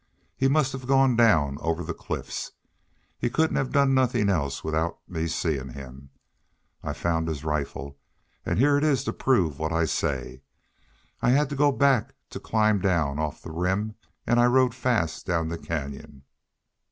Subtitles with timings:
[0.35, 2.53] He must have gone down over the cliffs.
[3.19, 6.09] He couldn't have done nothin' else without me seein' him.
[6.81, 7.99] I found his rifle,
[8.43, 10.41] an' here it is to prove what I say.
[11.21, 13.93] I had to go back to climb down off the Rim,
[14.25, 16.23] an' I rode fast down the canyon.